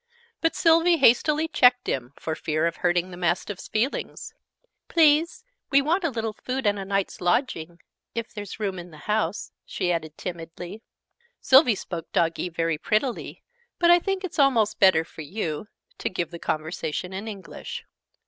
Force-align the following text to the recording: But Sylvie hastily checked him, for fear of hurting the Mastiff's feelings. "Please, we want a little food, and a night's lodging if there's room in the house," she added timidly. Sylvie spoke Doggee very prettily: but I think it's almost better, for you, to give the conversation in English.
But 0.41 0.55
Sylvie 0.55 0.97
hastily 0.97 1.47
checked 1.47 1.85
him, 1.85 2.13
for 2.19 2.33
fear 2.33 2.65
of 2.65 2.77
hurting 2.77 3.11
the 3.11 3.17
Mastiff's 3.17 3.67
feelings. 3.67 4.33
"Please, 4.87 5.43
we 5.69 5.79
want 5.79 6.03
a 6.03 6.09
little 6.09 6.33
food, 6.33 6.65
and 6.65 6.79
a 6.79 6.85
night's 6.85 7.21
lodging 7.21 7.79
if 8.15 8.33
there's 8.33 8.59
room 8.59 8.79
in 8.79 8.89
the 8.89 8.97
house," 9.05 9.51
she 9.63 9.91
added 9.91 10.17
timidly. 10.17 10.81
Sylvie 11.39 11.75
spoke 11.75 12.11
Doggee 12.13 12.49
very 12.49 12.79
prettily: 12.79 13.43
but 13.77 13.91
I 13.91 13.99
think 13.99 14.23
it's 14.23 14.39
almost 14.39 14.79
better, 14.79 15.03
for 15.03 15.21
you, 15.21 15.67
to 15.99 16.09
give 16.09 16.31
the 16.31 16.39
conversation 16.39 17.13
in 17.13 17.27
English. 17.27 17.83